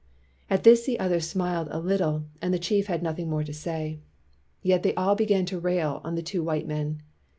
At 0.49 0.63
this 0.63 0.87
the 0.87 0.99
others 0.99 1.27
smiled 1.29 1.67
a 1.69 1.77
little 1.79 2.25
and 2.41 2.51
the 2.51 2.57
229 2.57 2.57
WHITE 2.57 2.57
MAN 2.57 2.57
OF 2.57 2.57
WORK 2.57 2.63
chief 2.63 2.87
had 2.87 3.03
nothing 3.03 3.29
more 3.29 3.43
to 3.43 3.53
say. 3.53 3.99
Yet 4.63 4.81
they 4.81 4.95
all 4.95 5.13
began 5.13 5.45
to 5.45 5.59
rail 5.59 6.01
on 6.03 6.15
the 6.15 6.23
two 6.23 6.41
white 6.43 6.67
men. 6.67 7.03